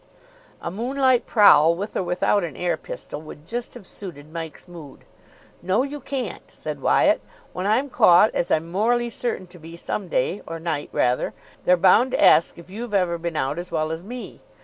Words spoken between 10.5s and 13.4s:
night rather, they're bound to ask if you've ever been